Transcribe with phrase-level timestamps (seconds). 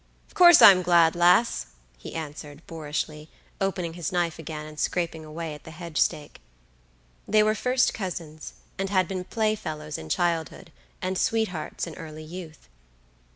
[0.27, 3.29] "Of course I'm glad, lass," he answered, boorishly,
[3.61, 6.41] opening his knife again, and scraping away at the hedge stake.
[7.27, 10.71] They were first cousins, and had been play fellows in childhood,
[11.03, 12.67] and sweethearts in early youth.